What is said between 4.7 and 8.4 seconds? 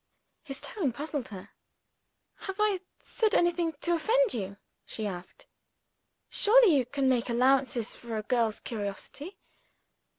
she asked. "Surely you can make allowance for a